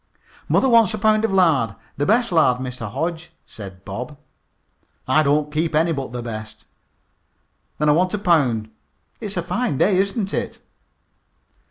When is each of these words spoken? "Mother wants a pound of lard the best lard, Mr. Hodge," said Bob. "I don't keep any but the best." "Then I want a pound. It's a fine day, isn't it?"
"Mother 0.49 0.67
wants 0.67 0.95
a 0.95 0.97
pound 0.97 1.23
of 1.25 1.31
lard 1.31 1.75
the 1.95 2.07
best 2.07 2.31
lard, 2.31 2.57
Mr. 2.59 2.89
Hodge," 2.89 3.29
said 3.45 3.85
Bob. 3.85 4.17
"I 5.07 5.21
don't 5.21 5.51
keep 5.53 5.75
any 5.75 5.91
but 5.91 6.11
the 6.11 6.23
best." 6.23 6.65
"Then 7.77 7.87
I 7.87 7.91
want 7.91 8.15
a 8.15 8.17
pound. 8.17 8.71
It's 9.19 9.37
a 9.37 9.43
fine 9.43 9.77
day, 9.77 9.97
isn't 9.97 10.33
it?" 10.33 10.57